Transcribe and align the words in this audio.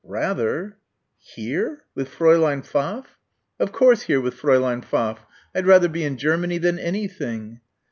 "Rather." 0.03 0.77
"Here, 1.19 1.83
with 1.93 2.09
Fräulein 2.09 2.65
Pfaff?" 2.65 3.19
"Of 3.59 3.71
course, 3.71 4.01
here 4.01 4.19
with 4.19 4.33
Fräulein 4.35 4.83
Pfaff. 4.83 5.27
I'd 5.53 5.67
rather 5.67 5.89
be 5.89 6.03
in 6.03 6.17
Germany 6.17 6.57
than 6.57 6.79
anything." 6.79 7.59